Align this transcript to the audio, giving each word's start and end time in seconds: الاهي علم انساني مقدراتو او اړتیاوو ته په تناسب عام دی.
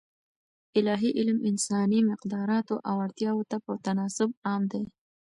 الاهي 0.77 1.09
علم 1.17 1.37
انساني 1.49 1.99
مقدراتو 2.11 2.75
او 2.89 2.95
اړتیاوو 3.05 3.47
ته 3.51 3.57
په 3.65 3.71
تناسب 3.85 4.29
عام 4.47 4.63
دی. 4.71 4.83